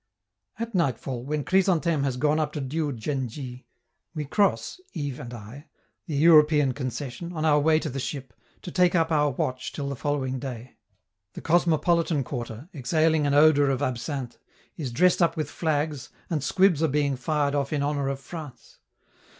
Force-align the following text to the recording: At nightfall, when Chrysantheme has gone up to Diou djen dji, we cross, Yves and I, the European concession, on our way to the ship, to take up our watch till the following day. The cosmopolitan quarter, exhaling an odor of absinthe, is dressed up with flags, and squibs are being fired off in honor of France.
At 0.57 0.73
nightfall, 0.73 1.23
when 1.25 1.43
Chrysantheme 1.43 2.01
has 2.05 2.17
gone 2.17 2.39
up 2.39 2.53
to 2.53 2.59
Diou 2.61 2.91
djen 2.91 3.27
dji, 3.29 3.65
we 4.15 4.25
cross, 4.25 4.81
Yves 4.95 5.19
and 5.19 5.31
I, 5.31 5.67
the 6.07 6.15
European 6.15 6.73
concession, 6.73 7.31
on 7.33 7.45
our 7.45 7.59
way 7.59 7.77
to 7.77 7.87
the 7.87 7.99
ship, 7.99 8.33
to 8.63 8.71
take 8.71 8.95
up 8.95 9.11
our 9.11 9.29
watch 9.29 9.71
till 9.71 9.89
the 9.89 9.95
following 9.95 10.39
day. 10.39 10.77
The 11.33 11.41
cosmopolitan 11.41 12.23
quarter, 12.23 12.67
exhaling 12.73 13.27
an 13.27 13.35
odor 13.35 13.69
of 13.69 13.83
absinthe, 13.83 14.39
is 14.75 14.91
dressed 14.91 15.21
up 15.21 15.37
with 15.37 15.51
flags, 15.51 16.09
and 16.31 16.43
squibs 16.43 16.81
are 16.81 16.87
being 16.87 17.15
fired 17.15 17.53
off 17.53 17.71
in 17.71 17.83
honor 17.83 18.07
of 18.09 18.19
France. 18.19 18.79